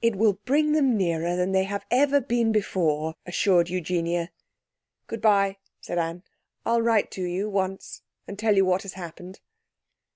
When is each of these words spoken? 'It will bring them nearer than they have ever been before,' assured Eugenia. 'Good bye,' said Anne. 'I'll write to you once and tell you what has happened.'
'It 0.00 0.14
will 0.14 0.34
bring 0.34 0.70
them 0.74 0.96
nearer 0.96 1.34
than 1.34 1.50
they 1.50 1.64
have 1.64 1.84
ever 1.90 2.20
been 2.20 2.52
before,' 2.52 3.16
assured 3.26 3.68
Eugenia. 3.68 4.30
'Good 5.08 5.20
bye,' 5.20 5.56
said 5.80 5.98
Anne. 5.98 6.22
'I'll 6.64 6.82
write 6.82 7.10
to 7.10 7.24
you 7.24 7.50
once 7.50 8.02
and 8.28 8.38
tell 8.38 8.54
you 8.54 8.64
what 8.64 8.82
has 8.82 8.92
happened.' 8.92 9.40